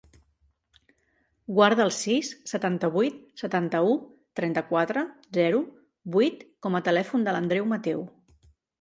Guarda 1.59 1.85
el 1.89 1.93
sis, 1.97 2.31
setanta-vuit, 2.53 3.21
setanta-u, 3.43 3.93
trenta-quatre, 4.41 5.07
zero, 5.41 5.63
vuit 6.19 6.47
com 6.67 6.81
a 6.83 6.87
telèfon 6.93 7.31
de 7.33 7.39
l'Andreu 7.41 7.75
Mateu. 7.77 8.09